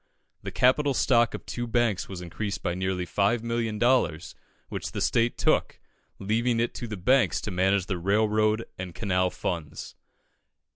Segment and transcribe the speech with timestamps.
[0.41, 4.33] The capital stock of two banks was increased by nearly 5,000,000 dollars,
[4.67, 5.79] which the State took,
[6.17, 9.93] leaving it to the banks to manage the railroad and canal funds.